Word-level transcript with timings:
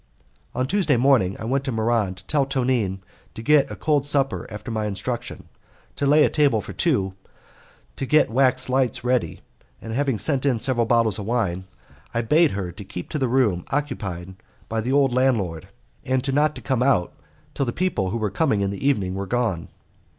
On 0.55 0.65
Tuesday 0.65 0.97
morning 0.97 1.35
I 1.39 1.45
went 1.45 1.63
to 1.65 1.71
Muran 1.71 2.15
to 2.15 2.25
tell 2.25 2.47
Tonine 2.47 3.01
to 3.35 3.43
get 3.43 3.69
a 3.69 3.75
cold 3.75 4.03
supper 4.07 4.47
after 4.49 4.71
my 4.71 4.87
instruction, 4.87 5.47
to 5.95 6.07
lay 6.07 6.23
the 6.23 6.29
table 6.31 6.59
for 6.59 6.73
two, 6.73 7.13
to 7.97 8.07
get 8.07 8.31
wax 8.31 8.67
lights 8.67 9.03
ready, 9.03 9.41
and 9.79 9.93
having 9.93 10.17
sent 10.17 10.43
in 10.43 10.57
several 10.57 10.87
bottles 10.87 11.19
of 11.19 11.27
wine 11.27 11.65
I 12.15 12.23
bade 12.23 12.53
her 12.53 12.71
keep 12.71 13.09
to 13.09 13.19
the 13.19 13.27
room 13.29 13.63
occupied 13.69 14.37
by 14.67 14.81
the 14.81 14.91
old 14.91 15.13
landlord, 15.13 15.67
and 16.03 16.33
not 16.33 16.55
to 16.55 16.61
come 16.63 16.81
out 16.81 17.13
till 17.53 17.67
the 17.67 17.71
people 17.71 18.09
who 18.09 18.17
were 18.17 18.31
coming 18.31 18.61
in 18.61 18.71
the 18.71 18.83
evening 18.87 19.13
were 19.13 19.27
gone. 19.27 19.67